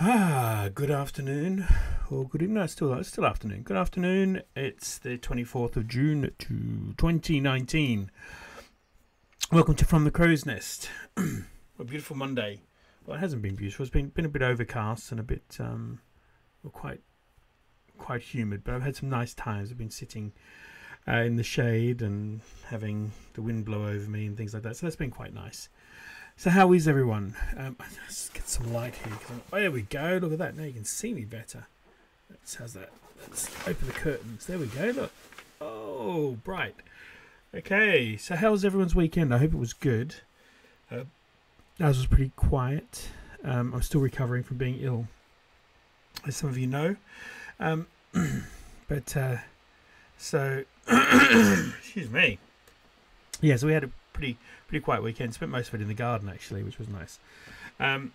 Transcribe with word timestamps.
Ah, 0.00 0.68
good 0.72 0.92
afternoon, 0.92 1.66
or 2.08 2.24
good 2.28 2.40
evening. 2.40 2.54
No, 2.54 2.62
it's 2.62 2.74
still 2.74 2.94
it's 2.94 3.08
still 3.08 3.26
afternoon. 3.26 3.62
Good 3.62 3.76
afternoon. 3.76 4.42
It's 4.54 4.96
the 4.96 5.18
twenty 5.18 5.42
fourth 5.42 5.76
of 5.76 5.88
June 5.88 6.30
to 6.38 6.94
twenty 6.96 7.40
nineteen. 7.40 8.12
Welcome 9.50 9.74
to 9.74 9.84
From 9.84 10.04
the 10.04 10.12
Crow's 10.12 10.46
Nest. 10.46 10.88
a 11.16 11.84
beautiful 11.84 12.14
Monday. 12.14 12.60
Well, 13.04 13.16
it 13.16 13.20
hasn't 13.20 13.42
been 13.42 13.56
beautiful. 13.56 13.82
It's 13.82 13.90
been 13.90 14.10
been 14.10 14.24
a 14.24 14.28
bit 14.28 14.40
overcast 14.40 15.10
and 15.10 15.18
a 15.18 15.24
bit 15.24 15.56
um, 15.58 16.00
well, 16.62 16.70
quite 16.70 17.00
quite 17.98 18.22
humid. 18.22 18.62
But 18.62 18.74
I've 18.74 18.82
had 18.82 18.94
some 18.94 19.08
nice 19.08 19.34
times. 19.34 19.72
I've 19.72 19.78
been 19.78 19.90
sitting 19.90 20.32
uh, 21.08 21.22
in 21.22 21.34
the 21.34 21.42
shade 21.42 22.02
and 22.02 22.40
having 22.68 23.10
the 23.32 23.42
wind 23.42 23.64
blow 23.64 23.88
over 23.88 24.08
me 24.08 24.26
and 24.26 24.36
things 24.36 24.54
like 24.54 24.62
that. 24.62 24.76
So 24.76 24.86
that's 24.86 24.94
been 24.94 25.10
quite 25.10 25.34
nice. 25.34 25.68
So 26.38 26.50
how 26.50 26.72
is 26.72 26.86
everyone? 26.86 27.34
Um, 27.56 27.74
let's 28.06 28.28
get 28.28 28.48
some 28.48 28.72
light 28.72 28.94
here. 28.94 29.12
Oh, 29.52 29.58
there 29.58 29.72
we 29.72 29.82
go. 29.82 30.20
Look 30.22 30.30
at 30.30 30.38
that. 30.38 30.56
Now 30.56 30.62
you 30.62 30.72
can 30.72 30.84
see 30.84 31.12
me 31.12 31.24
better. 31.24 31.66
Let's 32.30 32.54
how's 32.54 32.74
that? 32.74 32.90
Let's 33.22 33.50
open 33.66 33.88
the 33.88 33.92
curtains. 33.92 34.46
There 34.46 34.56
we 34.56 34.66
go. 34.66 34.90
Look. 34.90 35.12
Oh, 35.60 36.38
bright. 36.44 36.76
Okay. 37.52 38.16
So 38.16 38.36
how 38.36 38.52
was 38.52 38.64
everyone's 38.64 38.94
weekend? 38.94 39.34
I 39.34 39.38
hope 39.38 39.52
it 39.52 39.58
was 39.58 39.72
good. 39.72 40.14
Uh, 40.92 41.04
ours 41.80 41.96
was 41.96 42.06
pretty 42.06 42.30
quiet. 42.36 43.08
Um, 43.42 43.74
I'm 43.74 43.82
still 43.82 44.00
recovering 44.00 44.44
from 44.44 44.58
being 44.58 44.78
ill, 44.80 45.08
as 46.24 46.36
some 46.36 46.50
of 46.50 46.56
you 46.56 46.68
know. 46.68 46.94
Um, 47.58 47.88
but 48.88 49.16
uh, 49.16 49.38
so, 50.16 50.62
excuse 50.86 52.10
me. 52.12 52.38
Yeah. 53.40 53.56
So 53.56 53.66
we 53.66 53.72
had 53.72 53.82
a 53.82 53.90
pretty 54.18 54.36
pretty 54.66 54.82
quiet 54.82 55.02
weekend. 55.02 55.34
Spent 55.34 55.50
most 55.50 55.68
of 55.68 55.74
it 55.74 55.80
in 55.80 55.88
the 55.88 55.94
garden 55.94 56.28
actually, 56.28 56.62
which 56.62 56.78
was 56.78 56.88
nice. 56.88 57.18
Um, 57.78 58.12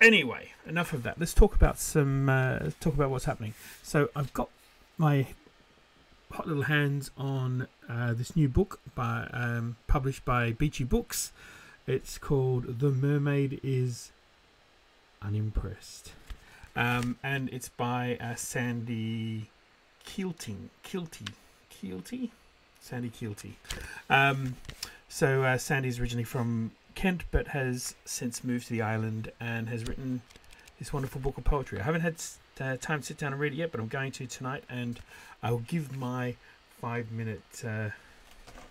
anyway, 0.00 0.52
enough 0.66 0.92
of 0.92 1.02
that. 1.04 1.18
Let's 1.18 1.34
talk 1.34 1.54
about 1.54 1.78
some. 1.78 2.28
Uh, 2.28 2.70
talk 2.80 2.94
about 2.94 3.10
what's 3.10 3.24
happening. 3.24 3.54
So 3.82 4.10
I've 4.14 4.32
got 4.32 4.50
my 4.98 5.26
hot 6.32 6.46
little 6.46 6.64
hands 6.64 7.10
on 7.16 7.66
uh, 7.88 8.12
this 8.12 8.36
new 8.36 8.48
book 8.48 8.80
by 8.94 9.28
um, 9.32 9.76
published 9.86 10.24
by 10.24 10.52
Beachy 10.52 10.84
Books. 10.84 11.32
It's 11.86 12.18
called 12.18 12.78
The 12.78 12.90
Mermaid 12.90 13.60
is 13.62 14.12
Unimpressed, 15.22 16.12
um, 16.76 17.18
and 17.22 17.48
it's 17.48 17.70
by 17.70 18.18
uh, 18.20 18.34
Sandy 18.34 19.50
Keelting, 20.04 20.70
Keelty, 20.84 21.28
Keelty, 21.70 22.30
Sandy 22.80 23.10
Keelty. 23.10 23.52
Um, 24.08 24.56
so 25.10 25.42
uh, 25.42 25.58
Sandy's 25.58 25.98
originally 25.98 26.24
from 26.24 26.70
Kent, 26.94 27.24
but 27.32 27.48
has 27.48 27.96
since 28.04 28.44
moved 28.44 28.68
to 28.68 28.72
the 28.72 28.80
island 28.80 29.32
and 29.40 29.68
has 29.68 29.88
written 29.88 30.22
this 30.78 30.92
wonderful 30.92 31.20
book 31.20 31.36
of 31.36 31.42
poetry. 31.42 31.80
I 31.80 31.82
haven't 31.82 32.02
had 32.02 32.14
uh, 32.60 32.76
time 32.80 33.00
to 33.00 33.06
sit 33.06 33.18
down 33.18 33.32
and 33.32 33.40
read 33.40 33.52
it 33.52 33.56
yet, 33.56 33.72
but 33.72 33.80
I'm 33.80 33.88
going 33.88 34.12
to 34.12 34.26
tonight, 34.28 34.62
and 34.70 35.00
I 35.42 35.50
will 35.50 35.58
give 35.58 35.96
my 35.96 36.36
five 36.80 37.10
minute, 37.10 37.42
uh, 37.66 37.88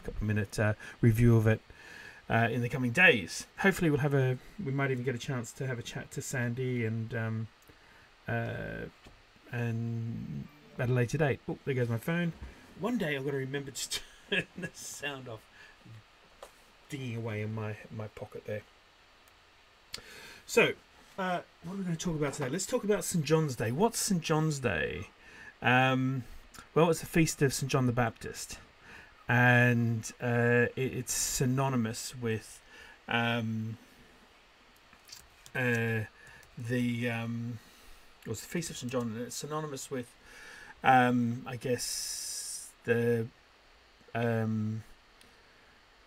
couple 0.06 0.26
minute 0.26 0.58
uh, 0.58 0.76
review 1.02 1.36
of 1.36 1.46
it 1.46 1.60
uh, 2.30 2.48
in 2.50 2.62
the 2.62 2.70
coming 2.70 2.92
days. 2.92 3.46
Hopefully, 3.58 3.90
we'll 3.90 4.00
have 4.00 4.14
a. 4.14 4.38
We 4.64 4.72
might 4.72 4.92
even 4.92 5.04
get 5.04 5.16
a 5.16 5.20
chance 5.20 5.52
to 5.52 5.68
have 5.68 5.78
a 5.78 5.84
chat 5.84 6.10
to 6.12 6.22
Sandy 6.22 6.86
and 6.86 7.14
um, 7.14 7.48
uh, 8.30 8.86
and 9.52 10.48
at 10.80 10.88
a 10.88 10.94
later 10.94 11.18
date. 11.18 11.42
Oh, 11.50 11.58
there 11.66 11.76
goes 11.76 11.90
my 11.90 11.98
phone. 11.98 12.32
One 12.80 12.98
day 12.98 13.18
I'm 13.18 13.24
going 13.24 13.34
to 13.34 13.40
remember 13.40 13.72
to 13.72 14.00
turn 14.30 14.46
the 14.58 14.70
sound 14.74 15.28
off 15.28 15.42
dinging 16.90 17.18
away 17.18 17.42
in 17.42 17.54
my 17.54 17.76
my 17.96 18.08
pocket 18.10 18.46
there. 18.46 18.62
So, 20.46 20.74
uh, 21.18 21.42
what 21.64 21.74
are 21.74 21.78
we 21.78 21.84
going 21.84 21.96
to 21.96 22.04
talk 22.04 22.16
about 22.16 22.34
today? 22.34 22.50
Let's 22.50 22.66
talk 22.66 22.84
about 22.84 23.04
St 23.04 23.24
John's 23.24 23.56
Day. 23.56 23.72
What's 23.72 24.00
St 24.00 24.22
John's 24.22 24.60
Day? 24.60 25.10
Um, 25.62 26.24
well, 26.74 26.90
it's 26.90 27.02
the 27.02 27.06
feast 27.06 27.42
of 27.42 27.54
St 27.54 27.72
John 27.72 27.86
the 27.86 27.92
Baptist, 27.92 28.58
and 29.28 30.12
uh, 30.22 30.66
it, 30.76 30.94
it's 30.94 31.14
synonymous 31.14 32.16
with 32.20 32.62
um, 33.08 33.78
uh, 35.56 36.02
the 36.58 37.10
um, 37.10 37.60
well, 38.26 38.34
it's 38.34 38.42
the 38.42 38.48
feast 38.48 38.70
of 38.70 38.78
St 38.78 38.92
John, 38.92 39.04
and 39.04 39.22
it's 39.22 39.36
synonymous 39.36 39.90
with, 39.90 40.14
um, 40.84 41.44
I 41.46 41.56
guess, 41.56 42.70
the 42.86 43.28
um, 44.14 44.84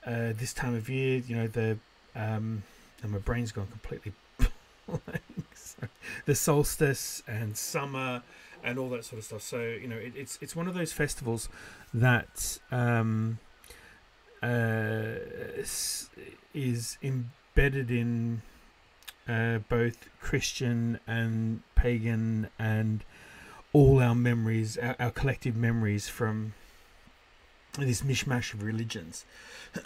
uh, 0.07 0.33
this 0.37 0.53
time 0.53 0.75
of 0.75 0.89
year, 0.89 1.19
you 1.27 1.37
know, 1.37 1.47
the 1.47 1.79
um, 2.15 2.63
and 3.03 3.13
my 3.13 3.19
brain's 3.19 3.53
gone 3.53 3.67
completely 3.69 4.13
blank. 4.87 5.03
the 6.27 6.35
solstice 6.35 7.23
and 7.27 7.57
summer 7.57 8.23
and 8.65 8.79
all 8.79 8.89
that 8.91 9.05
sort 9.05 9.19
of 9.19 9.25
stuff. 9.25 9.43
So 9.43 9.61
you 9.61 9.89
know, 9.89 9.97
it, 9.97 10.13
it's 10.17 10.39
it's 10.41 10.55
one 10.55 10.69
of 10.69 10.75
those 10.75 10.93
festivals 10.93 11.49
that 11.93 12.59
um, 12.71 13.39
uh, 14.43 15.15
is 16.55 16.99
embedded 17.03 17.91
in 17.91 18.43
uh, 19.29 19.59
both 19.69 20.09
Christian 20.21 20.99
and 21.07 21.63
pagan 21.75 22.49
and 22.59 23.05
all 23.73 24.01
our 24.01 24.15
memories, 24.15 24.77
our, 24.79 24.97
our 24.99 25.11
collective 25.11 25.57
memories 25.57 26.09
from 26.09 26.55
this 27.79 28.03
mishmash 28.03 28.55
of 28.55 28.63
religions. 28.63 29.25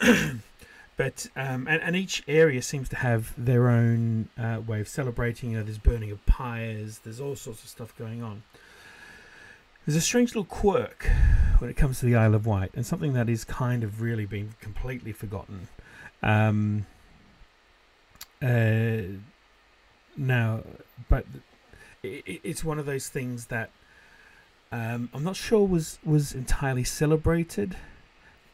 but 0.96 1.26
um, 1.36 1.66
and, 1.68 1.82
and 1.82 1.96
each 1.96 2.22
area 2.26 2.62
seems 2.62 2.88
to 2.88 2.96
have 2.96 3.32
their 3.36 3.68
own 3.68 4.28
uh, 4.38 4.60
way 4.66 4.80
of 4.80 4.88
celebrating. 4.88 5.52
You 5.52 5.58
know, 5.58 5.64
there's 5.64 5.78
burning 5.78 6.10
of 6.10 6.24
pyres. 6.26 7.00
There's 7.04 7.20
all 7.20 7.36
sorts 7.36 7.62
of 7.62 7.68
stuff 7.68 7.96
going 7.96 8.22
on. 8.22 8.42
There's 9.84 9.96
a 9.96 10.00
strange 10.00 10.30
little 10.30 10.44
quirk 10.44 11.08
when 11.58 11.70
it 11.70 11.76
comes 11.76 12.00
to 12.00 12.06
the 12.06 12.16
Isle 12.16 12.34
of 12.34 12.44
Wight, 12.44 12.72
and 12.74 12.84
something 12.84 13.12
that 13.12 13.28
is 13.28 13.44
kind 13.44 13.84
of 13.84 14.00
really 14.00 14.26
been 14.26 14.54
completely 14.60 15.12
forgotten. 15.12 15.68
Um, 16.22 16.86
uh, 18.42 19.02
now, 20.16 20.62
but 21.08 21.24
it, 22.02 22.40
it's 22.42 22.64
one 22.64 22.78
of 22.78 22.86
those 22.86 23.08
things 23.08 23.46
that 23.46 23.70
um, 24.72 25.08
I'm 25.14 25.22
not 25.22 25.36
sure 25.36 25.66
was 25.66 25.98
was 26.04 26.32
entirely 26.32 26.84
celebrated, 26.84 27.76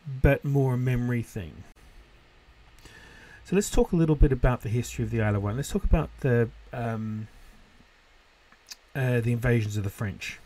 but 0.06 0.44
more 0.44 0.74
a 0.74 0.78
memory 0.78 1.22
thing. 1.22 1.64
So 3.44 3.56
let's 3.56 3.70
talk 3.70 3.92
a 3.92 3.96
little 3.96 4.14
bit 4.14 4.32
about 4.32 4.60
the 4.62 4.68
history 4.68 5.04
of 5.04 5.10
the 5.10 5.20
Isle 5.22 5.36
of 5.36 5.42
Wight. 5.42 5.56
Let's 5.56 5.70
talk 5.70 5.84
about 5.84 6.10
the 6.20 6.50
um, 6.72 7.28
uh, 8.94 9.20
the 9.20 9.32
invasions 9.32 9.76
of 9.76 9.84
the 9.84 9.90
French, 9.90 10.38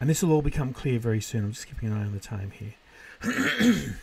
and 0.00 0.08
this 0.08 0.22
will 0.22 0.32
all 0.32 0.42
become 0.42 0.72
clear 0.72 0.98
very 0.98 1.20
soon. 1.20 1.44
I'm 1.44 1.52
just 1.52 1.66
keeping 1.66 1.90
an 1.90 1.98
eye 1.98 2.04
on 2.04 2.12
the 2.12 2.20
time 2.20 2.52
here. 2.52 2.74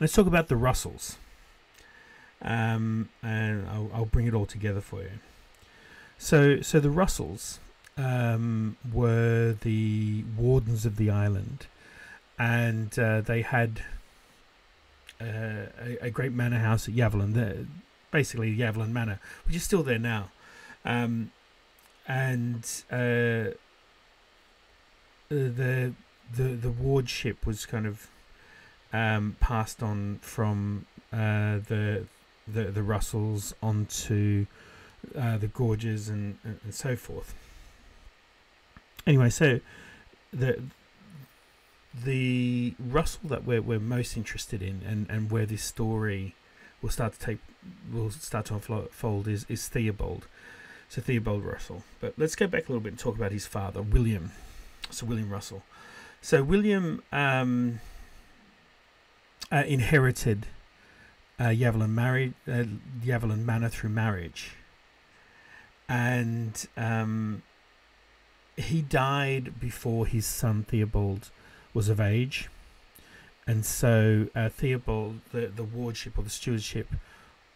let's 0.00 0.12
talk 0.12 0.26
about 0.26 0.48
the 0.48 0.56
Russells, 0.56 1.16
um, 2.40 3.10
and 3.22 3.68
I'll, 3.68 3.90
I'll 3.92 4.04
bring 4.06 4.26
it 4.26 4.34
all 4.34 4.46
together 4.46 4.80
for 4.80 5.02
you. 5.02 5.10
So, 6.18 6.60
so 6.60 6.80
the 6.80 6.90
Russells 6.90 7.60
um, 7.96 8.76
were 8.92 9.56
the 9.60 10.24
wardens 10.36 10.86
of 10.86 10.96
the 10.96 11.10
island, 11.10 11.66
and 12.38 12.98
uh, 12.98 13.20
they 13.20 13.42
had 13.42 13.82
uh, 15.20 15.66
a, 15.82 15.98
a, 16.06 16.10
great 16.10 16.32
manor 16.32 16.58
house 16.58 16.88
at 16.88 16.94
Yaverland, 16.94 17.34
the, 17.34 17.66
basically 18.10 18.56
Yaverland 18.56 18.90
Manor, 18.90 19.20
which 19.46 19.56
is 19.56 19.62
still 19.62 19.82
there 19.82 19.98
now. 19.98 20.30
Um, 20.84 21.30
and 22.08 22.64
uh, 22.90 23.52
the 25.28 25.92
the 26.34 26.42
the 26.42 26.70
wardship 26.70 27.46
was 27.46 27.66
kind 27.66 27.86
of 27.86 28.08
um, 28.92 29.36
passed 29.40 29.82
on 29.82 30.18
from 30.22 30.86
uh, 31.12 31.58
the 31.68 32.06
the 32.48 32.64
the 32.64 32.82
Russells 32.82 33.54
onto 33.62 34.46
uh, 35.16 35.36
the 35.38 35.46
Gorges 35.48 36.08
and, 36.08 36.38
and 36.42 36.74
so 36.74 36.96
forth 36.96 37.34
anyway, 39.06 39.30
so 39.30 39.60
the 40.32 40.62
the 41.92 42.74
Russell 42.78 43.28
that 43.28 43.44
we're 43.44 43.62
we're 43.62 43.80
most 43.80 44.16
interested 44.16 44.62
in, 44.62 44.82
and, 44.86 45.08
and 45.10 45.30
where 45.30 45.46
this 45.46 45.62
story 45.62 46.34
will 46.82 46.90
start 46.90 47.14
to 47.14 47.18
take 47.18 47.38
will 47.92 48.10
start 48.10 48.46
to 48.46 48.54
unfold 48.54 49.28
is 49.28 49.46
is 49.48 49.68
Theobald. 49.68 50.26
So 50.88 51.00
Theobald 51.00 51.44
Russell. 51.44 51.84
But 52.00 52.14
let's 52.16 52.34
go 52.34 52.48
back 52.48 52.68
a 52.68 52.72
little 52.72 52.80
bit 52.80 52.92
and 52.92 52.98
talk 52.98 53.16
about 53.16 53.30
his 53.30 53.46
father, 53.46 53.80
William. 53.80 54.32
So 54.90 55.06
William 55.06 55.30
Russell. 55.30 55.62
So 56.20 56.42
William 56.42 57.02
um, 57.12 57.80
uh, 59.52 59.62
inherited 59.66 60.46
uh, 61.38 61.44
Yaverland 61.44 61.90
married 61.90 62.34
uh, 62.46 62.64
Yaverland 63.02 63.44
Manor 63.44 63.68
through 63.68 63.90
marriage, 63.90 64.50
and 65.88 66.66
um, 66.76 67.42
he 68.56 68.82
died 68.82 69.58
before 69.60 70.06
his 70.06 70.26
son 70.26 70.64
Theobald 70.64 71.30
was 71.72 71.88
of 71.88 72.00
age, 72.00 72.48
and 73.46 73.64
so 73.64 74.28
uh, 74.34 74.48
Theobald, 74.48 75.20
the 75.32 75.46
the 75.54 75.64
wardship 75.64 76.18
or 76.18 76.24
the 76.24 76.30
stewardship, 76.30 76.88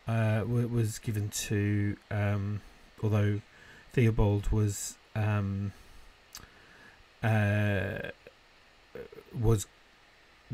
uh, 0.07 0.45
was 0.47 0.99
given 0.99 1.29
to 1.31 1.97
um, 2.11 2.61
although 3.03 3.41
Theobald 3.93 4.51
was 4.51 4.97
um, 5.15 5.73
uh, 7.23 8.11
was 9.39 9.67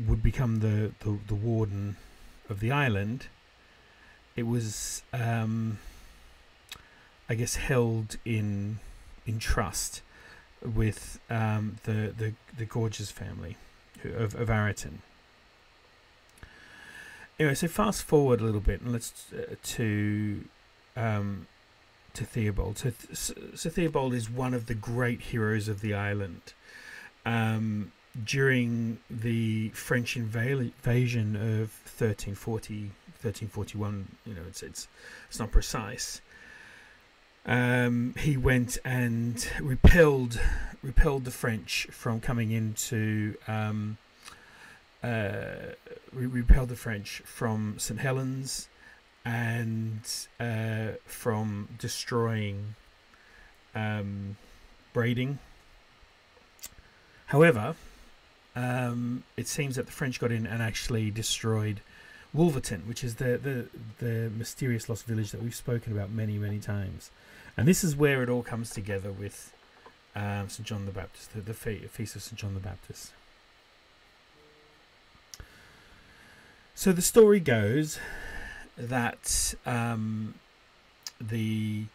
would 0.07 0.23
become 0.23 0.59
the, 0.59 0.91
the, 1.01 1.19
the 1.27 1.35
warden 1.35 1.97
of 2.49 2.59
the 2.59 2.71
island, 2.71 3.27
it 4.35 4.43
was 4.43 5.03
um, 5.13 5.79
I 7.29 7.35
guess 7.35 7.55
held 7.55 8.17
in 8.25 8.79
in 9.25 9.39
trust 9.39 10.01
with 10.63 11.19
um, 11.29 11.77
the, 11.83 12.13
the 12.17 12.33
the 12.57 12.65
Gorges 12.65 13.11
family 13.11 13.57
of, 14.03 14.35
of 14.35 14.49
Araton. 14.49 15.01
Anyway, 17.39 17.55
so 17.55 17.67
fast 17.67 18.03
forward 18.03 18.39
a 18.39 18.43
little 18.43 18.61
bit 18.61 18.81
and 18.81 18.91
let's 18.91 19.33
uh, 19.33 19.55
to 19.63 20.45
um, 20.95 21.47
to 22.13 22.25
Theobald. 22.25 22.77
So, 22.77 22.91
so 23.55 23.69
Theobald 23.69 24.13
is 24.13 24.29
one 24.29 24.53
of 24.53 24.67
the 24.67 24.75
great 24.75 25.21
heroes 25.21 25.67
of 25.67 25.81
the 25.81 25.93
island. 25.93 26.53
Um, 27.25 27.91
during 28.25 28.99
the 29.09 29.69
French 29.69 30.17
invasion 30.17 31.35
of 31.35 31.71
1340, 31.97 32.91
1341, 33.21 34.07
you 34.25 34.33
know, 34.33 34.41
it's 34.47 34.61
it's 34.61 34.87
it's 35.29 35.39
not 35.39 35.51
precise. 35.51 36.21
Um, 37.45 38.13
he 38.17 38.37
went 38.37 38.77
and 38.85 39.47
repelled 39.59 40.39
repelled 40.83 41.25
the 41.25 41.31
French 41.31 41.87
from 41.91 42.19
coming 42.19 42.51
into 42.51 43.35
um, 43.47 43.97
uh, 45.03 45.73
repelled 46.11 46.69
the 46.69 46.75
French 46.75 47.21
from 47.25 47.75
St 47.77 47.99
Helens 47.99 48.69
and 49.25 50.01
uh, 50.39 50.97
from 51.05 51.69
destroying 51.79 52.75
um, 53.75 54.37
Brading. 54.93 55.39
However, 57.27 57.75
um, 58.55 59.23
it 59.37 59.47
seems 59.47 59.75
that 59.77 59.85
the 59.85 59.91
French 59.91 60.19
got 60.19 60.31
in 60.31 60.45
and 60.45 60.61
actually 60.61 61.11
destroyed 61.11 61.81
Wolverton, 62.33 62.83
which 62.87 63.03
is 63.03 63.15
the, 63.15 63.37
the, 63.37 63.67
the 64.05 64.29
mysterious 64.29 64.89
lost 64.89 65.05
village 65.05 65.31
that 65.31 65.41
we've 65.41 65.55
spoken 65.55 65.93
about 65.93 66.11
many, 66.11 66.37
many 66.37 66.59
times. 66.59 67.09
And 67.57 67.67
this 67.67 67.83
is 67.83 67.95
where 67.95 68.23
it 68.23 68.29
all 68.29 68.43
comes 68.43 68.69
together 68.69 69.11
with 69.11 69.53
um, 70.15 70.49
St. 70.49 70.65
John 70.65 70.85
the 70.85 70.91
Baptist, 70.91 71.33
the, 71.33 71.41
the 71.41 71.53
Feast 71.53 72.15
of 72.15 72.21
St. 72.21 72.39
John 72.39 72.53
the 72.53 72.59
Baptist. 72.59 73.13
So 76.75 76.91
the 76.91 77.01
story 77.01 77.39
goes 77.39 77.99
that 78.77 79.53
um, 79.65 80.35
the, 81.19 81.85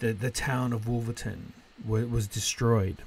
the 0.00 0.12
the 0.12 0.30
town 0.30 0.72
of 0.72 0.86
Wolverton 0.86 1.54
was 1.86 2.26
destroyed, 2.26 2.98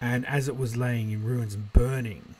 and 0.00 0.24
as 0.26 0.48
it 0.48 0.56
was 0.56 0.76
laying 0.76 1.10
in 1.10 1.24
ruins 1.24 1.54
and 1.54 1.72
burning, 1.72 2.36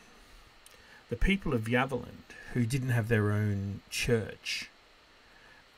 the 1.09 1.15
people 1.17 1.53
of 1.53 1.63
Yaverland, 1.63 2.31
who 2.53 2.65
didn't 2.65 2.89
have 2.89 3.09
their 3.09 3.31
own 3.31 3.81
church, 3.89 4.69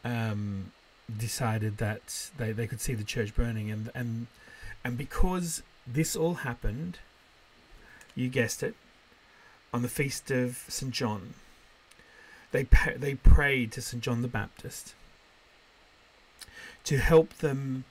um, 0.06 0.72
decided 1.16 1.78
that 1.78 2.32
they, 2.38 2.52
they 2.52 2.68
could 2.68 2.82
see 2.82 2.94
the 2.94 3.04
church 3.04 3.36
burning, 3.36 3.70
and 3.72 3.92
and 3.94 4.28
and 4.84 4.98
because 4.98 5.64
this 5.86 6.16
all 6.16 6.36
happened, 6.36 7.00
you 8.16 8.30
guessed 8.30 8.64
it, 8.64 8.76
on 9.74 9.82
the 9.82 9.88
feast 9.88 10.32
of 10.32 10.66
St 10.68 10.92
John, 10.92 11.34
they 12.52 12.68
they 12.96 13.16
prayed 13.16 13.72
to 13.74 13.82
St 13.82 14.04
John 14.04 14.22
the 14.22 14.28
Baptist 14.28 14.94
to 16.84 16.98
help 16.98 17.36
them 17.38 17.86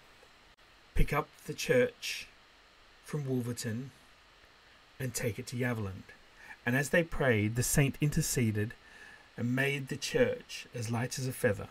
pick 0.94 1.12
up 1.12 1.28
the 1.46 1.54
church 1.54 2.28
from 3.04 3.26
Wolverton 3.26 3.90
and 5.00 5.14
take 5.14 5.38
it 5.38 5.46
to 5.48 5.56
Yaverland. 5.56 6.04
And 6.64 6.76
as 6.76 6.90
they 6.90 7.02
prayed, 7.02 7.56
the 7.56 7.62
saint 7.62 7.96
interceded 8.00 8.74
and 9.36 9.56
made 9.56 9.88
the 9.88 9.96
church 9.96 10.66
as 10.74 10.90
light 10.90 11.18
as 11.18 11.26
a 11.26 11.32
feather. 11.32 11.68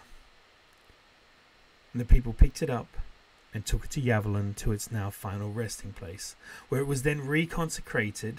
And 1.93 2.01
the 2.01 2.05
people 2.05 2.33
picked 2.33 2.61
it 2.61 2.69
up 2.69 2.97
and 3.53 3.65
took 3.65 3.85
it 3.85 3.91
to 3.91 4.01
Yaverland 4.01 4.55
to 4.57 4.71
its 4.71 4.91
now 4.91 5.09
final 5.09 5.51
resting 5.51 5.91
place, 5.91 6.35
where 6.69 6.79
it 6.79 6.87
was 6.87 7.03
then 7.03 7.21
reconsecrated 7.21 8.37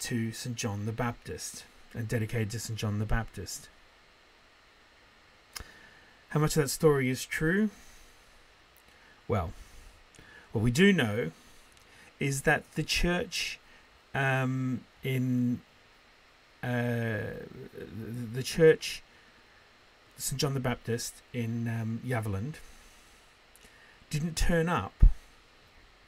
to 0.00 0.32
St. 0.32 0.56
John 0.56 0.86
the 0.86 0.92
Baptist 0.92 1.64
and 1.92 2.08
dedicated 2.08 2.50
to 2.50 2.60
St. 2.60 2.78
John 2.78 2.98
the 2.98 3.04
Baptist. 3.04 3.68
How 6.30 6.40
much 6.40 6.56
of 6.56 6.62
that 6.62 6.68
story 6.68 7.08
is 7.10 7.24
true? 7.24 7.70
Well, 9.28 9.52
what 10.52 10.62
we 10.62 10.70
do 10.70 10.92
know 10.92 11.30
is 12.18 12.42
that 12.42 12.64
the 12.72 12.82
church 12.82 13.58
um, 14.14 14.80
in 15.02 15.60
uh, 16.62 17.34
the 18.32 18.42
church 18.42 19.02
St 20.16 20.40
John 20.40 20.54
the 20.54 20.60
Baptist 20.60 21.14
in 21.32 21.68
um, 21.68 22.00
Yaverland 22.06 22.54
didn't 24.10 24.36
turn 24.36 24.68
up. 24.68 25.04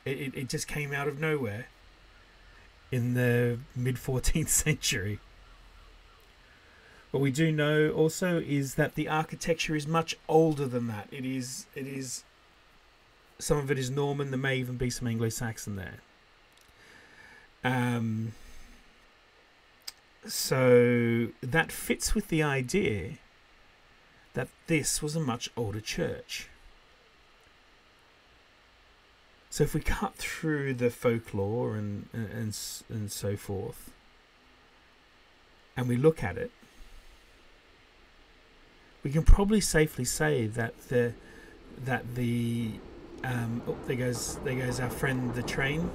It, 0.05 0.19
it, 0.19 0.35
it 0.35 0.49
just 0.49 0.69
came 0.69 0.93
out 0.93 1.09
of 1.09 1.21
nowhere 1.21 1.67
in 2.93 3.15
the 3.15 3.59
mid 3.75 3.97
14th 3.97 4.49
century. 4.65 5.19
What 7.11 7.21
we 7.21 7.31
do 7.31 7.51
know 7.51 7.91
also 7.91 8.39
is 8.39 8.75
that 8.75 8.95
the 8.95 9.09
architecture 9.09 9.75
is 9.75 9.87
much 9.87 10.17
older 10.29 10.67
than 10.67 10.87
that. 10.89 11.09
It 11.11 11.25
is 11.25 11.67
it 11.75 11.87
is 11.87 12.25
some 13.39 13.59
of 13.59 13.71
it 13.71 13.79
is 13.79 13.91
Norman, 13.91 14.31
there 14.31 14.39
may 14.39 14.57
even 14.57 14.77
be 14.77 14.91
some 14.91 15.09
Anglo 15.09 15.29
Saxon 15.29 15.77
there. 15.77 16.01
Um 17.65 18.33
so 20.27 21.29
that 21.43 21.71
fits 21.71 22.15
with 22.15 22.29
the 22.29 22.43
idea 22.43 23.13
that 24.37 24.49
this 24.67 25.03
was 25.03 25.17
a 25.17 25.21
much 25.21 25.49
older 25.57 25.81
church. 25.81 26.49
So 29.49 29.65
if 29.65 29.73
we 29.73 29.81
cut 29.81 30.15
through 30.17 30.75
the 30.75 30.91
folklore 30.91 31.75
and 31.75 32.09
and 32.13 32.57
and 32.91 33.11
so 33.11 33.37
forth, 33.37 33.91
and 35.75 35.89
we 35.89 35.97
look 35.97 36.23
at 36.23 36.37
it, 36.37 36.51
we 39.03 39.11
can 39.11 39.23
probably 39.23 39.63
safely 39.63 40.05
say 40.05 40.47
that 40.47 40.89
the 40.89 41.15
that 41.87 42.15
the 42.15 42.73
um, 43.25 43.63
oh 43.67 43.77
there 43.87 43.97
goes 43.97 44.37
there 44.45 44.57
goes 44.57 44.81
our 44.81 44.91
friend 44.91 45.35
the 45.35 45.43
train. 45.43 45.91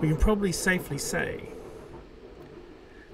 We 0.00 0.08
can 0.08 0.16
probably 0.16 0.52
safely 0.52 0.98
say 0.98 1.50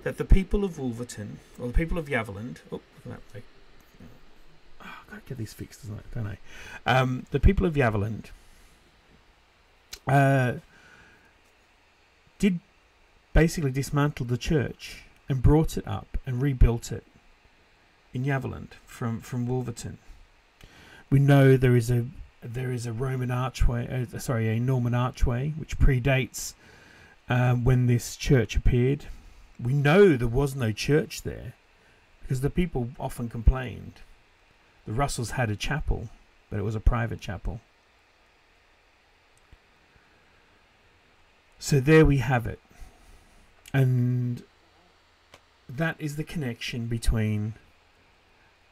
that 0.04 0.16
the 0.16 0.24
people 0.24 0.62
of 0.62 0.78
Wolverton 0.78 1.40
or 1.58 1.66
the 1.66 1.72
people 1.72 1.98
of 1.98 2.06
Yaverland. 2.06 2.58
Oh, 2.70 2.80
look 3.04 3.16
at 3.16 3.32
that! 3.32 3.42
Oh, 5.10 5.12
I 5.12 5.16
gotta 5.16 5.28
get 5.28 5.38
these 5.38 5.52
fixed, 5.52 5.86
don't 6.14 6.26
I? 6.26 6.38
Um, 6.86 7.26
the 7.30 7.40
people 7.40 7.66
of 7.66 7.74
Yaverland 7.74 8.26
uh, 10.06 10.54
did 12.38 12.60
basically 13.32 13.70
dismantle 13.70 14.26
the 14.26 14.38
church 14.38 15.04
and 15.28 15.42
brought 15.42 15.76
it 15.76 15.86
up 15.86 16.18
and 16.26 16.42
rebuilt 16.42 16.90
it 16.90 17.04
in 18.12 18.24
Yaverland 18.24 18.70
from 18.84 19.20
from 19.20 19.46
Wolverton. 19.46 19.98
We 21.10 21.18
know 21.18 21.56
there 21.56 21.76
is 21.76 21.90
a 21.90 22.06
there 22.42 22.72
is 22.72 22.86
a 22.86 22.92
Roman 22.92 23.30
archway, 23.30 24.06
uh, 24.14 24.18
sorry, 24.18 24.48
a 24.48 24.60
Norman 24.60 24.94
archway 24.94 25.50
which 25.56 25.78
predates 25.78 26.54
um, 27.28 27.64
when 27.64 27.86
this 27.86 28.16
church 28.16 28.56
appeared. 28.56 29.06
We 29.60 29.72
know 29.72 30.16
there 30.16 30.28
was 30.28 30.54
no 30.54 30.72
church 30.72 31.22
there 31.22 31.54
because 32.20 32.40
the 32.40 32.50
people 32.50 32.90
often 32.98 33.28
complained. 33.28 34.00
The 34.88 34.94
Russells 34.94 35.32
had 35.32 35.50
a 35.50 35.54
chapel, 35.54 36.08
but 36.48 36.58
it 36.58 36.62
was 36.62 36.74
a 36.74 36.80
private 36.80 37.20
chapel. 37.20 37.60
So 41.58 41.78
there 41.78 42.06
we 42.06 42.16
have 42.16 42.46
it. 42.46 42.58
And 43.74 44.42
that 45.68 45.96
is 45.98 46.16
the 46.16 46.24
connection 46.24 46.86
between 46.86 47.52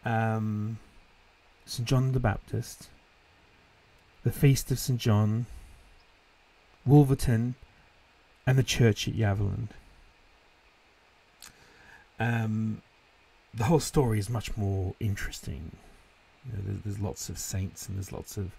um, 0.07 0.79
St. 1.67 1.87
John 1.87 2.13
the 2.13 2.19
Baptist, 2.19 2.89
the 4.25 4.33
Feast 4.33 4.71
of 4.71 4.79
St. 4.79 4.99
John, 4.99 5.45
Wolverton, 6.87 7.57
and 8.47 8.57
the 8.57 8.63
church 8.63 9.07
at 9.07 9.13
Yaverland. 9.13 9.69
Um, 12.19 12.81
the 13.53 13.65
whole 13.65 13.81
story 13.81 14.19
is 14.19 14.31
much 14.31 14.57
more 14.57 14.95
interesting. 14.99 15.73
You 16.47 16.57
know, 16.57 16.63
there's, 16.67 16.81
there's 16.83 17.01
lots 17.01 17.29
of 17.29 17.39
saints 17.39 17.89
and 17.89 17.97
there's 17.97 18.13
lots 18.13 18.37
of 18.37 18.51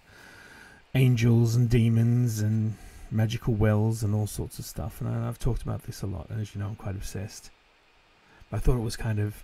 angels 0.94 1.56
and 1.56 1.68
demons 1.68 2.40
and 2.40 2.74
magical 3.10 3.54
wells 3.54 4.02
and 4.02 4.14
all 4.14 4.26
sorts 4.26 4.58
of 4.58 4.64
stuff. 4.64 5.00
And 5.00 5.08
I've 5.08 5.38
talked 5.38 5.62
about 5.62 5.82
this 5.84 6.02
a 6.02 6.06
lot, 6.06 6.28
and 6.30 6.40
as 6.40 6.54
you 6.54 6.60
know, 6.60 6.68
I'm 6.68 6.76
quite 6.76 6.94
obsessed. 6.94 7.50
But 8.50 8.58
I 8.58 8.60
thought 8.60 8.76
it 8.76 8.82
was 8.82 8.96
kind 8.96 9.18
of 9.18 9.42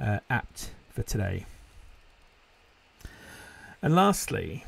uh, 0.00 0.20
apt 0.30 0.70
for 0.90 1.02
today. 1.02 1.46
And 3.82 3.94
lastly, 3.94 4.64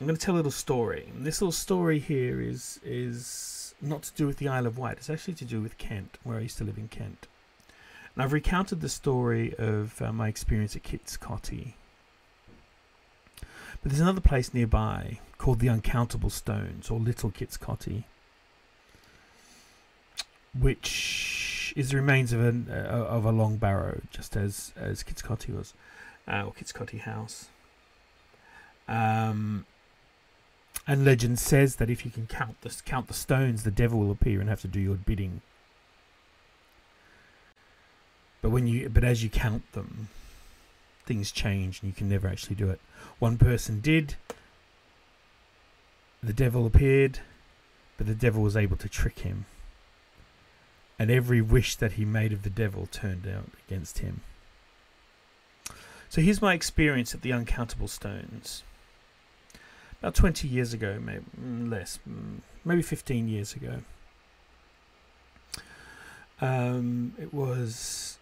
I'm 0.00 0.06
going 0.06 0.16
to 0.16 0.24
tell 0.24 0.34
a 0.34 0.36
little 0.36 0.50
story. 0.50 1.08
And 1.14 1.24
this 1.24 1.40
little 1.40 1.52
story 1.52 1.98
here 1.98 2.40
is 2.40 2.80
is 2.84 3.74
not 3.80 4.02
to 4.04 4.14
do 4.14 4.26
with 4.26 4.38
the 4.38 4.48
Isle 4.48 4.66
of 4.66 4.78
Wight. 4.78 4.98
It's 4.98 5.10
actually 5.10 5.34
to 5.34 5.44
do 5.44 5.60
with 5.60 5.78
Kent, 5.78 6.18
where 6.22 6.38
I 6.38 6.40
used 6.40 6.58
to 6.58 6.64
live 6.64 6.78
in 6.78 6.88
Kent. 6.88 7.28
And 8.14 8.22
I've 8.22 8.32
recounted 8.32 8.80
the 8.80 8.88
story 8.88 9.54
of 9.58 10.00
uh, 10.00 10.12
my 10.12 10.28
experience 10.28 10.74
at 10.74 10.82
Kit's 10.82 11.16
Coty. 11.16 11.74
But 13.82 13.92
there's 13.92 14.00
another 14.00 14.20
place 14.20 14.52
nearby 14.52 15.20
called 15.38 15.60
the 15.60 15.68
Uncountable 15.68 16.30
Stones, 16.30 16.90
or 16.90 16.98
Little 16.98 17.30
Kit's 17.30 17.56
Coty, 17.56 18.04
which 20.58 21.72
is 21.76 21.90
the 21.90 21.96
remains 21.96 22.32
of, 22.32 22.40
an, 22.40 22.68
uh, 22.70 22.74
of 22.74 23.24
a 23.24 23.32
long 23.32 23.56
barrow, 23.56 24.00
just 24.10 24.36
as, 24.36 24.72
as 24.76 25.02
Kit's 25.02 25.22
Coty 25.22 25.54
was, 25.54 25.74
uh, 26.26 26.42
or 26.44 26.52
Kit's 26.52 26.72
Coty 26.72 27.00
House. 27.00 27.48
Um, 28.88 29.66
and 30.86 31.04
legend 31.04 31.38
says 31.38 31.76
that 31.76 31.90
if 31.90 32.04
you 32.04 32.10
can 32.10 32.26
count 32.26 32.60
the 32.60 32.74
count 32.84 33.08
the 33.08 33.14
stones, 33.14 33.64
the 33.64 33.70
devil 33.70 33.98
will 33.98 34.12
appear 34.12 34.40
and 34.40 34.48
have 34.48 34.60
to 34.60 34.68
do 34.68 34.78
your 34.78 34.94
bidding. 34.94 35.42
But 38.40 38.50
when 38.50 38.68
you 38.68 38.88
but 38.88 39.02
as 39.02 39.24
you 39.24 39.28
count 39.28 39.72
them, 39.72 40.08
things 41.06 41.32
change 41.32 41.80
and 41.80 41.88
you 41.88 41.94
can 41.94 42.08
never 42.08 42.28
actually 42.28 42.56
do 42.56 42.68
it. 42.68 42.80
One 43.18 43.38
person 43.38 43.80
did. 43.80 44.16
The 46.22 46.32
devil 46.32 46.66
appeared, 46.66 47.20
but 47.96 48.06
the 48.06 48.14
devil 48.14 48.42
was 48.42 48.56
able 48.56 48.76
to 48.78 48.88
trick 48.88 49.20
him. 49.20 49.46
And 50.98 51.10
every 51.10 51.40
wish 51.40 51.76
that 51.76 51.92
he 51.92 52.04
made 52.04 52.32
of 52.32 52.42
the 52.42 52.50
devil 52.50 52.86
turned 52.90 53.26
out 53.26 53.50
against 53.66 53.98
him. 53.98 54.22
So 56.08 56.20
here's 56.20 56.40
my 56.42 56.54
experience 56.54 57.14
at 57.14 57.22
the 57.22 57.32
Uncountable 57.32 57.88
Stones 57.88 58.62
about 60.00 60.14
20 60.14 60.46
years 60.46 60.72
ago, 60.72 60.98
maybe 61.02 61.24
mm, 61.40 61.70
less, 61.70 61.98
mm, 62.08 62.38
maybe 62.64 62.82
15 62.82 63.28
years 63.28 63.54
ago. 63.54 63.80
Um, 66.40 67.14
it 67.18 67.32
was. 67.32 68.18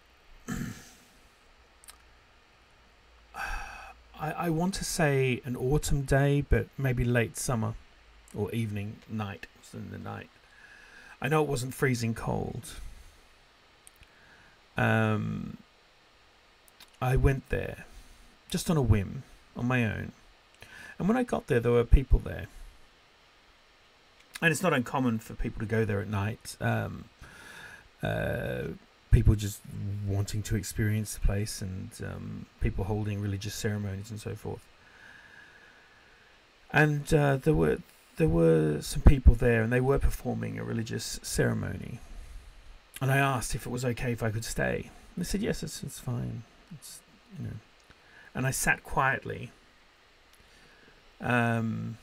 I, 4.19 4.31
I 4.31 4.49
want 4.49 4.73
to 4.75 4.85
say 4.85 5.41
an 5.45 5.55
autumn 5.55 6.03
day, 6.03 6.41
but 6.41 6.67
maybe 6.77 7.03
late 7.03 7.37
summer 7.37 7.73
or 8.35 8.51
evening, 8.51 8.97
night. 9.09 9.47
In 9.73 9.91
the 9.91 9.97
night. 9.97 10.29
I 11.21 11.27
know 11.27 11.41
it 11.41 11.49
wasn't 11.49 11.73
freezing 11.73 12.13
cold. 12.13 12.75
Um, 14.77 15.57
I 17.01 17.17
went 17.17 17.49
there 17.49 17.85
just 18.49 18.69
on 18.69 18.77
a 18.77 18.81
whim, 18.81 19.23
on 19.57 19.67
my 19.67 19.83
own. 19.83 20.13
And 20.97 21.07
when 21.09 21.17
I 21.17 21.23
got 21.23 21.47
there, 21.47 21.59
there 21.59 21.73
were 21.73 21.83
people 21.83 22.19
there. 22.19 22.47
And 24.41 24.51
it's 24.51 24.63
not 24.63 24.71
uncommon 24.71 25.19
for 25.19 25.33
people 25.33 25.59
to 25.59 25.65
go 25.65 25.83
there 25.83 25.99
at 25.99 26.07
night. 26.07 26.55
Um, 26.61 27.05
uh, 28.01 28.67
people 29.15 29.33
just 29.33 29.61
wanting 30.05 30.43
to 30.43 30.57
experience 30.57 31.13
the 31.13 31.21
place 31.21 31.61
and 31.61 31.89
um, 32.03 32.45
people 32.59 32.83
holding 32.83 33.21
religious 33.21 33.55
ceremonies 33.55 34.11
and 34.11 34.19
so 34.19 34.35
forth. 34.35 34.59
And 36.73 37.13
uh, 37.13 37.37
there 37.37 37.53
were 37.53 37.77
there 38.17 38.27
were 38.27 38.81
some 38.81 39.03
people 39.03 39.33
there, 39.33 39.61
and 39.63 39.71
they 39.71 39.79
were 39.79 39.99
performing 39.99 40.59
a 40.59 40.65
religious 40.65 41.17
ceremony. 41.23 41.99
And 43.01 43.09
I 43.09 43.17
asked 43.17 43.55
if 43.55 43.65
it 43.65 43.69
was 43.69 43.85
okay 43.85 44.11
if 44.11 44.21
I 44.21 44.31
could 44.31 44.43
stay. 44.43 44.89
And 45.15 45.23
they 45.23 45.27
said 45.31 45.41
yes, 45.41 45.63
it's, 45.63 45.81
it's 45.81 45.99
fine. 45.99 46.43
It's 46.73 46.99
you 47.37 47.45
know. 47.45 47.57
And 48.33 48.45
I 48.45 48.51
sat 48.51 48.83
quietly 48.83 49.51
um, 51.21 51.97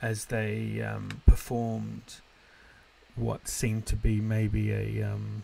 as 0.00 0.26
they 0.26 0.80
um, 0.80 1.22
performed 1.26 2.20
what 3.16 3.48
seemed 3.48 3.86
to 3.86 3.96
be 3.96 4.20
maybe 4.20 4.70
a 4.70 5.02
um, 5.02 5.42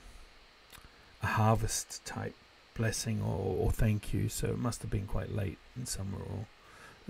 a 1.24 1.26
harvest 1.26 2.04
type 2.04 2.34
blessing 2.74 3.22
or, 3.22 3.56
or 3.64 3.72
thank 3.72 4.12
you. 4.12 4.28
So 4.28 4.48
it 4.48 4.58
must 4.58 4.82
have 4.82 4.90
been 4.90 5.06
quite 5.06 5.34
late 5.34 5.58
in 5.76 5.86
summer 5.86 6.18
or 6.18 6.46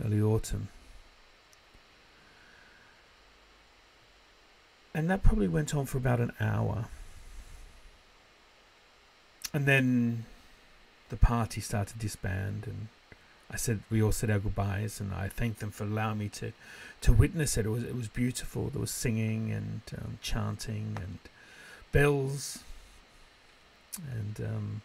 early 0.03 0.23
autumn. 0.23 0.69
And 4.95 5.11
that 5.11 5.25
probably 5.25 5.49
went 5.49 5.75
on 5.75 5.87
for 5.87 5.99
about 5.99 6.21
an 6.21 6.33
hour. 6.39 6.87
And 9.53 9.67
then 9.67 10.27
the 11.09 11.17
party 11.17 11.61
started 11.61 11.95
to 11.95 11.99
disband 11.99 12.65
and 12.67 12.89
I 13.51 13.57
said 13.57 13.81
we 13.91 14.03
all 14.03 14.11
said 14.11 14.31
our 14.31 14.41
goodbyes, 14.41 14.99
and 14.99 15.15
I 15.15 15.29
thanked 15.29 15.61
them 15.61 15.71
for 15.71 15.85
allowing 15.85 16.19
me 16.19 16.29
to 16.31 16.53
to 17.03 17.13
witness 17.13 17.57
it. 17.57 17.67
It 17.67 17.69
was 17.69 17.85
it 17.85 17.95
was 17.95 18.09
beautiful. 18.09 18.69
There 18.71 18.81
was 18.81 18.91
singing 18.91 19.53
and 19.53 19.83
um, 19.97 20.19
chanting 20.23 20.97
and 21.01 21.19
bells 21.93 22.64
and 24.11 24.41
um, 24.41 24.83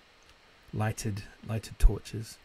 lighted 0.74 1.24
lighted 1.48 1.78
torches 1.80 2.38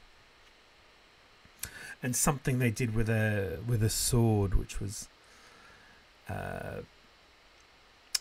and 2.05 2.15
something 2.15 2.59
they 2.59 2.71
did 2.71 2.95
with 2.95 3.09
a 3.09 3.59
with 3.67 3.83
a 3.83 3.89
sword, 3.89 4.55
which 4.55 4.79
was 4.79 5.09
uh, 6.29 6.83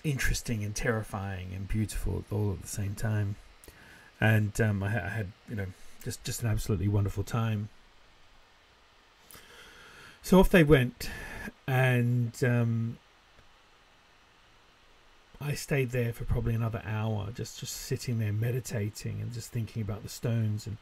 interesting 0.05 0.63
and 0.63 0.73
terrifying 0.73 1.49
and 1.53 1.67
beautiful 1.67 2.23
all 2.31 2.53
at 2.53 2.61
the 2.61 2.67
same 2.67 2.95
time. 2.95 3.35
And 4.21 4.59
um, 4.61 4.83
I, 4.83 4.87
I 4.87 5.09
had 5.09 5.33
you 5.49 5.55
know 5.55 5.65
just 6.01 6.23
just 6.23 6.41
an 6.43 6.49
absolutely 6.49 6.87
wonderful 6.87 7.25
time. 7.25 7.67
So 10.21 10.39
off 10.39 10.47
they 10.47 10.63
went, 10.63 11.09
and 11.67 12.41
um, 12.41 12.97
I 15.43 15.53
stayed 15.55 15.91
there 15.91 16.13
for 16.13 16.23
probably 16.23 16.53
another 16.53 16.81
hour, 16.85 17.29
just 17.33 17.59
just 17.59 17.75
sitting 17.75 18.19
there 18.19 18.33
meditating 18.33 19.21
and 19.21 19.33
just 19.33 19.51
thinking 19.51 19.81
about 19.81 20.03
the 20.03 20.09
stones. 20.09 20.67
And 20.67 20.77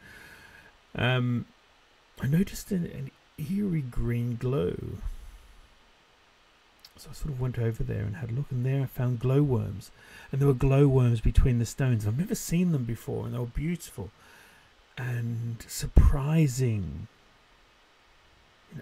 um, 0.96 1.46
I 2.22 2.28
noticed 2.28 2.72
an, 2.72 2.86
an 2.86 3.12
eerie 3.38 3.82
green 3.82 4.36
glow. 4.36 4.76
So 6.98 7.10
I 7.10 7.14
sort 7.14 7.34
of 7.34 7.42
went 7.42 7.58
over 7.58 7.84
there 7.84 8.04
and 8.04 8.18
had 8.18 8.30
a 8.30 8.34
look, 8.34 8.52
and 8.52 8.66
there 8.66 8.84
I 8.84 8.86
found 8.86 9.20
glowworms, 9.20 9.90
and 10.32 10.40
there 10.40 10.48
were 10.48 10.54
glowworms 10.54 11.22
between 11.22 11.58
the 11.58 11.66
stones. 11.66 12.06
I've 12.06 12.20
never 12.20 12.36
seen 12.36 12.74
them 12.74 12.84
before, 12.84 13.26
and 13.26 13.34
they 13.34 13.40
were 13.40 13.46
beautiful 13.46 14.12
and 14.98 15.64
surprising 15.68 17.08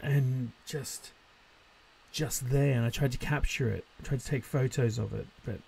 and 0.02 0.52
just 0.66 1.12
just 2.12 2.50
there 2.50 2.74
and 2.74 2.86
I 2.86 2.90
tried 2.90 3.12
to 3.12 3.18
capture 3.18 3.70
it 3.70 3.86
I 4.00 4.08
tried 4.08 4.20
to 4.20 4.26
take 4.26 4.44
photos 4.44 4.98
of 4.98 5.14
it 5.14 5.28
but 5.46 5.60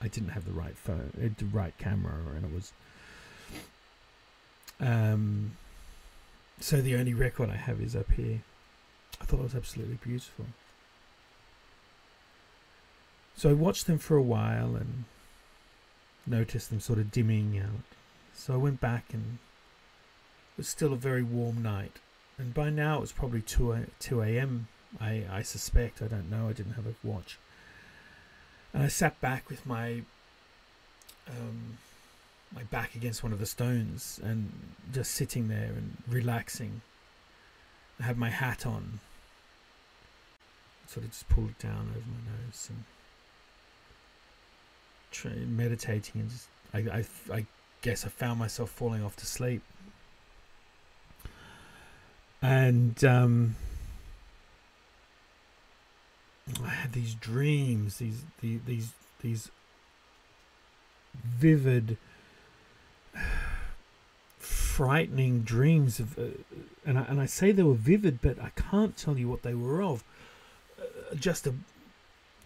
I 0.00 0.08
didn't 0.08 0.30
have 0.30 0.44
the 0.44 0.52
right 0.52 0.76
phone 0.76 1.12
uh, 1.16 1.28
the 1.36 1.46
right 1.46 1.76
camera 1.78 2.14
and 2.36 2.44
it 2.44 2.52
was 2.52 2.72
um 4.80 5.56
so 6.60 6.80
the 6.80 6.96
only 6.96 7.14
record 7.14 7.50
I 7.50 7.56
have 7.56 7.80
is 7.80 7.94
up 7.94 8.10
here. 8.12 8.42
I 9.20 9.24
thought 9.24 9.40
it 9.40 9.44
was 9.44 9.54
absolutely 9.54 9.98
beautiful. 10.02 10.46
So 13.36 13.50
I 13.50 13.52
watched 13.52 13.86
them 13.86 13.98
for 13.98 14.16
a 14.16 14.22
while 14.22 14.74
and 14.74 15.04
noticed 16.26 16.70
them 16.70 16.80
sort 16.80 16.98
of 16.98 17.12
dimming 17.12 17.58
out. 17.58 17.84
So 18.34 18.54
I 18.54 18.56
went 18.56 18.80
back 18.80 19.12
and 19.12 19.38
it 20.56 20.58
was 20.58 20.68
still 20.68 20.92
a 20.92 20.96
very 20.96 21.22
warm 21.22 21.62
night. 21.62 21.98
And 22.36 22.52
by 22.52 22.70
now 22.70 22.98
it 22.98 23.00
was 23.02 23.12
probably 23.12 23.42
2 23.42 23.86
2 23.98 24.22
a.m. 24.22 24.68
I 25.00 25.24
I 25.30 25.42
suspect. 25.42 26.02
I 26.02 26.08
don't 26.08 26.30
know. 26.30 26.48
I 26.48 26.52
didn't 26.52 26.72
have 26.72 26.86
a 26.86 26.94
watch 27.04 27.38
and 28.78 28.84
I 28.84 28.88
sat 28.88 29.20
back 29.20 29.50
with 29.50 29.66
my 29.66 30.02
um, 31.28 31.78
my 32.54 32.62
back 32.62 32.94
against 32.94 33.24
one 33.24 33.32
of 33.32 33.40
the 33.40 33.46
stones 33.46 34.20
and 34.22 34.52
just 34.92 35.10
sitting 35.10 35.48
there 35.48 35.72
and 35.76 35.96
relaxing. 36.08 36.82
I 37.98 38.04
had 38.04 38.16
my 38.16 38.30
hat 38.30 38.64
on. 38.64 39.00
Sort 40.86 41.06
of 41.06 41.10
just 41.10 41.28
pulled 41.28 41.50
it 41.50 41.58
down 41.58 41.90
over 41.90 42.06
my 42.06 42.46
nose 42.46 42.70
and 42.70 42.84
try, 45.10 45.32
meditating 45.32 46.20
and 46.20 46.30
just 46.30 46.46
I, 46.72 46.78
I, 46.78 47.36
I 47.36 47.46
guess 47.82 48.06
I 48.06 48.10
found 48.10 48.38
myself 48.38 48.70
falling 48.70 49.02
off 49.02 49.16
to 49.16 49.26
sleep. 49.26 49.62
And 52.40 53.02
um, 53.04 53.56
had 56.88 56.94
these 56.94 57.14
dreams, 57.14 57.98
these 57.98 58.22
these 58.40 58.60
these, 58.66 58.92
these 59.20 59.50
vivid, 61.14 61.96
frightening 64.38 65.40
dreams 65.40 66.00
of, 66.00 66.18
uh, 66.18 66.22
and 66.86 66.98
I, 66.98 67.02
and 67.02 67.20
I 67.20 67.26
say 67.26 67.52
they 67.52 67.62
were 67.62 67.74
vivid, 67.74 68.20
but 68.22 68.40
I 68.40 68.50
can't 68.50 68.96
tell 68.96 69.18
you 69.18 69.28
what 69.28 69.42
they 69.42 69.54
were 69.54 69.82
of. 69.82 70.04
Uh, 70.78 71.14
just 71.14 71.46
a 71.46 71.54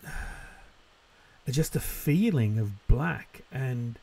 just 1.50 1.76
a 1.76 1.80
feeling 1.80 2.58
of 2.58 2.86
black 2.88 3.42
and 3.52 3.98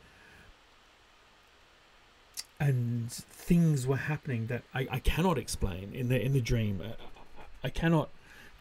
and 2.61 3.09
things 3.11 3.87
were 3.87 3.95
happening 3.95 4.47
that 4.47 4.63
I, 4.73 4.87
I 4.91 4.99
cannot 4.99 5.37
explain 5.37 5.91
in 5.93 6.09
the 6.09 6.21
in 6.23 6.33
the 6.33 6.41
dream. 6.41 6.81
I, 6.83 7.67
I 7.67 7.69
cannot 7.69 8.09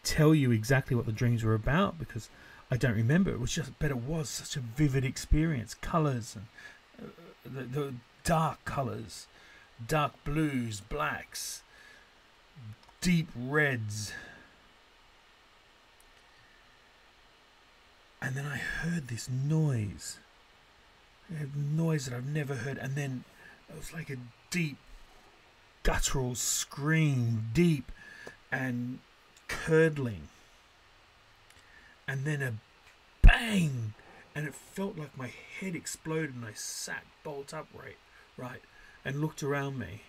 tell 0.03 0.33
you 0.33 0.51
exactly 0.51 0.95
what 0.95 1.05
the 1.05 1.11
dreams 1.11 1.43
were 1.43 1.53
about 1.53 1.99
because 1.99 2.29
I 2.71 2.77
don't 2.77 2.95
remember. 2.95 3.31
It 3.31 3.39
was 3.39 3.51
just, 3.51 3.71
but 3.79 3.91
it 3.91 3.97
was 3.97 4.29
such 4.29 4.55
a 4.55 4.59
vivid 4.59 5.03
experience. 5.03 5.73
Colors 5.73 6.35
and 6.35 6.45
uh, 7.01 7.11
the, 7.43 7.63
the 7.63 7.93
dark 8.23 8.63
colors, 8.65 9.27
dark 9.85 10.13
blues, 10.23 10.81
blacks, 10.81 11.63
deep 13.01 13.29
reds. 13.35 14.13
And 18.21 18.35
then 18.35 18.45
I 18.45 18.57
heard 18.57 19.07
this 19.07 19.29
noise, 19.29 20.19
a 21.29 21.57
noise 21.57 22.05
that 22.05 22.15
I've 22.15 22.27
never 22.27 22.55
heard, 22.55 22.77
and 22.77 22.95
then 22.95 23.23
it 23.69 23.77
was 23.77 23.93
like 23.93 24.09
a 24.09 24.17
deep, 24.51 24.77
guttural 25.83 26.35
scream, 26.35 27.47
deep 27.53 27.91
and 28.51 28.99
curdling. 29.49 30.29
And 32.07 32.23
then 32.23 32.41
a 32.41 32.53
bang! 33.21 33.93
And 34.33 34.47
it 34.47 34.55
felt 34.55 34.97
like 34.97 35.17
my 35.17 35.31
head 35.59 35.75
exploded, 35.75 36.33
and 36.33 36.45
I 36.45 36.53
sat 36.53 37.03
bolt 37.23 37.53
upright, 37.53 37.97
right, 38.37 38.61
and 39.03 39.19
looked 39.19 39.43
around 39.43 39.77
me. 39.77 40.03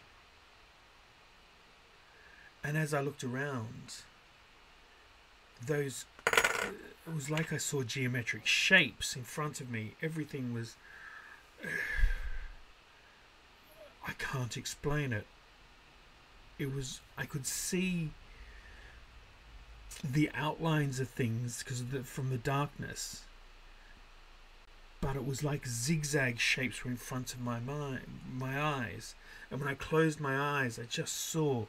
And 2.63 2.77
as 2.77 2.95
I 2.95 3.01
looked 3.01 3.25
around, 3.25 4.03
those 5.67 6.05
it 6.27 7.15
was 7.15 7.31
like 7.31 7.53
I 7.53 7.57
saw 7.57 7.83
geometric 7.83 8.47
shapes 8.47 9.17
in 9.17 9.25
front 9.25 9.61
of 9.61 9.71
me. 9.71 9.95
Everything 10.03 10.55
was 10.55 10.77
I 14.07 14.13
can't 14.19 14.57
explain 14.57 15.13
it. 15.13 15.27
It 16.59 16.75
was 16.75 17.01
I 17.17 17.25
could 17.27 17.47
see 17.47 18.11
the 20.03 20.31
outlines 20.35 21.01
of 21.01 21.09
things 21.09 21.63
because 21.63 21.83
from 22.05 22.31
the 22.31 22.39
darkness. 22.39 23.23
But 25.01 25.17
it 25.17 25.27
was 25.27 25.43
like 25.43 25.67
zigzag 25.67 26.39
shapes 26.39 26.85
were 26.85 26.91
in 26.91 26.97
front 26.97 27.33
of 27.33 27.41
my 27.41 27.59
mind, 27.59 28.21
my 28.31 28.61
eyes, 28.61 29.15
and 29.51 29.61
when 29.61 29.69
I 29.69 29.75
closed 29.75 30.21
my 30.21 30.39
eyes, 30.39 30.79
I 30.79 30.83
just 30.85 31.17
saw 31.17 31.65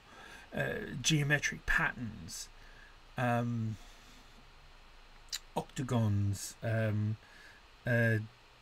uh, 0.56 0.74
geometric 1.02 1.66
patterns, 1.66 2.50
um, 3.18 3.78
octagons, 5.56 6.56
um, 6.62 7.16
uh, 7.88 8.18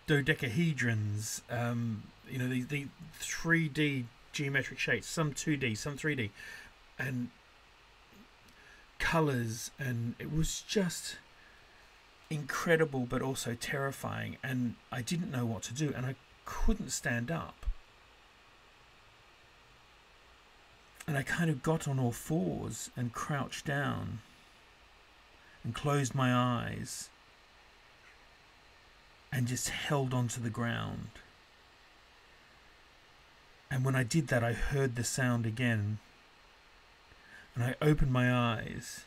dodecahedrons, 0.08 1.42
um, 1.50 2.04
you 2.30 2.38
know, 2.38 2.48
the, 2.48 2.62
the 2.62 2.88
3D 3.20 4.06
geometric 4.32 4.80
shapes, 4.80 5.08
some 5.08 5.34
2D, 5.34 5.78
some 5.78 5.98
3D, 5.98 6.30
and 6.98 7.30
colors, 9.00 9.72
and 9.80 10.16
it 10.20 10.32
was 10.32 10.62
just 10.68 11.18
incredible 12.30 13.08
but 13.10 13.22
also 13.22 13.56
terrifying. 13.56 14.38
And 14.44 14.76
I 14.92 15.02
didn't 15.02 15.32
know 15.32 15.46
what 15.46 15.64
to 15.64 15.74
do, 15.74 15.94
and 15.96 16.06
I 16.06 16.16
couldn't 16.46 16.92
stand 16.92 17.32
up. 17.32 17.66
And 21.08 21.18
I 21.18 21.24
kind 21.24 21.50
of 21.50 21.64
got 21.64 21.88
on 21.88 22.00
all 22.00 22.12
fours 22.12 22.92
and 22.96 23.12
crouched 23.12 23.66
down 23.66 24.20
and 25.64 25.74
closed 25.74 26.14
my 26.14 26.34
eyes 26.34 27.10
and 29.32 29.48
just 29.48 29.70
held 29.70 30.14
onto 30.14 30.40
the 30.40 30.50
ground. 30.50 31.10
And 33.72 33.86
when 33.86 33.96
I 33.96 34.04
did 34.04 34.28
that, 34.28 34.44
I 34.44 34.54
heard 34.54 34.96
the 34.96 35.04
sound 35.04 35.46
again. 35.46 36.00
And 37.60 37.68
I 37.68 37.86
opened 37.86 38.14
my 38.14 38.34
eyes. 38.34 39.04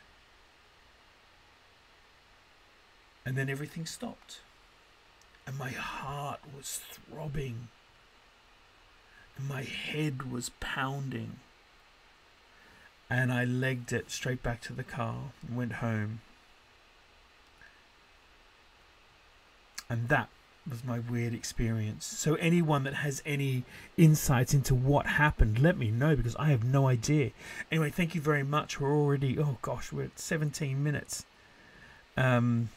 And 3.25 3.35
then 3.35 3.49
everything 3.49 3.87
stopped. 3.87 4.41
And 5.47 5.57
my 5.57 5.71
heart 5.71 6.41
was 6.55 6.83
throbbing. 6.93 7.69
And 9.39 9.49
my 9.49 9.63
head 9.63 10.31
was 10.31 10.51
pounding. 10.61 11.41
And 13.09 13.33
I 13.33 13.45
legged 13.45 13.91
it 13.91 14.11
straight 14.11 14.43
back 14.43 14.61
to 14.63 14.75
the 14.75 14.85
car 14.85 15.33
and 15.47 15.57
went 15.57 15.75
home. 15.75 16.21
And 19.89 20.11
that 20.11 20.29
was 20.69 20.85
my 20.85 21.01
weird 21.01 21.35
experience. 21.35 22.07
So 22.07 22.35
anyone 22.37 22.85
that 22.85 22.95
has 22.95 23.23
any 23.27 23.65
insights 23.97 24.55
into 24.55 24.75
what 24.75 25.07
happened, 25.07 25.59
let 25.59 25.77
me 25.77 25.91
know 25.91 26.15
because 26.15 26.37
I 26.37 26.51
have 26.51 26.65
no 26.65 26.87
idea. 26.87 27.31
Anyway, 27.71 27.91
thank 27.91 28.15
you 28.15 28.21
very 28.21 28.45
much. 28.45 28.81
We're 28.81 28.97
already 28.97 29.39
oh 29.39 29.59
gosh, 29.63 29.93
we're 29.93 30.05
at 30.05 30.19
17 30.19 30.83
minutes. 30.83 31.27
Um 32.17 32.69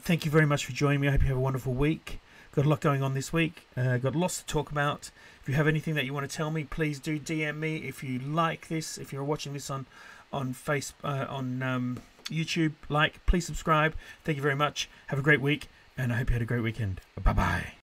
thank 0.00 0.24
you 0.24 0.30
very 0.30 0.46
much 0.46 0.64
for 0.64 0.72
joining 0.72 1.00
me. 1.00 1.08
I 1.08 1.12
hope 1.12 1.22
you 1.22 1.28
have 1.28 1.36
a 1.36 1.40
wonderful 1.40 1.74
week. 1.74 2.20
Got 2.54 2.66
a 2.66 2.68
lot 2.68 2.80
going 2.80 3.02
on 3.02 3.14
this 3.14 3.32
week. 3.32 3.66
Uh, 3.76 3.96
got 3.96 4.14
lots 4.14 4.38
to 4.40 4.46
talk 4.46 4.70
about. 4.70 5.10
If 5.40 5.48
you 5.48 5.54
have 5.54 5.66
anything 5.66 5.94
that 5.94 6.04
you 6.04 6.12
want 6.12 6.30
to 6.30 6.36
tell 6.36 6.50
me, 6.50 6.64
please 6.64 7.00
do 7.00 7.18
DM 7.18 7.56
me. 7.56 7.76
If 7.78 8.04
you 8.04 8.18
like 8.18 8.68
this, 8.68 8.98
if 8.98 9.10
you're 9.10 9.24
watching 9.24 9.54
this 9.54 9.70
on 9.70 9.86
on 10.32 10.52
face 10.52 10.92
uh, 11.02 11.26
on 11.30 11.62
um, 11.62 12.02
YouTube, 12.24 12.72
like, 12.90 13.24
please 13.24 13.46
subscribe. 13.46 13.94
Thank 14.24 14.36
you 14.36 14.42
very 14.42 14.54
much. 14.54 14.90
Have 15.06 15.18
a 15.18 15.22
great 15.22 15.40
week 15.40 15.68
and 15.96 16.12
I 16.12 16.16
hope 16.16 16.30
you 16.30 16.34
had 16.34 16.42
a 16.42 16.46
great 16.46 16.62
weekend. 16.62 17.00
Bye 17.22 17.32
bye. 17.32 17.72